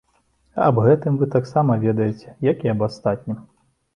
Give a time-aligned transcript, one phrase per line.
[0.67, 3.37] Аб гэтым вы таксама ведаеце, як і аб астатнім.